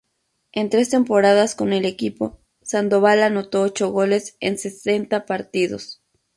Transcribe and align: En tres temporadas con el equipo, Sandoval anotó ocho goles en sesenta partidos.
En 0.51 0.71
tres 0.71 0.89
temporadas 0.89 1.53
con 1.53 1.73
el 1.73 1.85
equipo, 1.85 2.39
Sandoval 2.63 3.21
anotó 3.21 3.61
ocho 3.61 3.89
goles 3.91 4.35
en 4.39 4.57
sesenta 4.57 5.27
partidos. 5.27 6.01